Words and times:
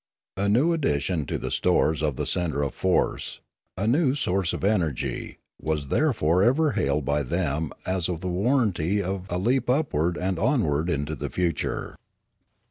A 0.35 0.49
new 0.49 0.73
addition 0.73 1.27
to 1.27 1.37
the 1.37 1.51
stores 1.51 2.01
of 2.01 2.15
the 2.15 2.25
centre 2.25 2.63
of 2.63 2.75
fo^ce, 2.75 3.37
a 3.77 3.85
new 3.85 4.15
source 4.15 4.51
of 4.51 4.63
energy, 4.63 5.37
was 5.61 5.89
therefore 5.89 6.41
ever 6.41 6.71
hailed 6.71 7.05
by 7.05 7.21
them 7.21 7.71
as 7.85 8.07
the 8.07 8.15
warranty 8.27 9.03
of 9.03 9.27
a 9.29 9.37
leap 9.37 9.69
upward 9.69 10.17
and 10.17 10.39
onward 10.39 10.89
into 10.89 11.13
the 11.15 11.29
future. 11.29 11.95